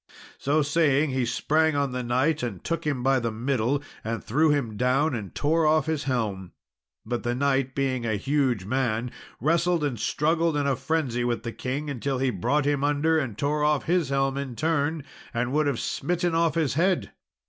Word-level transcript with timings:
So 0.39 0.63
saying, 0.63 1.11
he 1.11 1.27
sprang 1.27 1.75
on 1.75 1.91
the 1.91 2.01
knight, 2.01 2.41
and 2.41 2.63
took 2.63 2.87
him 2.87 3.03
by 3.03 3.19
the 3.19 3.31
middle 3.31 3.83
and 4.03 4.23
threw 4.23 4.49
him 4.49 4.75
down, 4.75 5.13
and 5.13 5.35
tore 5.35 5.67
off 5.67 5.85
his 5.85 6.05
helm. 6.05 6.53
But 7.05 7.21
the 7.21 7.35
knight, 7.35 7.75
being 7.75 8.03
a 8.03 8.15
huge 8.15 8.65
man, 8.65 9.11
wrestled 9.39 9.83
and 9.83 9.99
struggled 9.99 10.57
in 10.57 10.65
a 10.65 10.75
frenzy 10.75 11.23
with 11.23 11.43
the 11.43 11.53
king 11.53 11.87
until 11.87 12.17
he 12.17 12.31
brought 12.31 12.65
him 12.65 12.83
under, 12.83 13.19
and 13.19 13.37
tore 13.37 13.63
off 13.63 13.83
his 13.85 14.09
helm 14.09 14.39
in 14.39 14.55
turn, 14.55 15.03
and 15.35 15.51
would 15.53 15.67
have 15.67 15.79
smitten 15.79 16.33
off 16.33 16.55
his 16.55 16.73
head. 16.73 17.11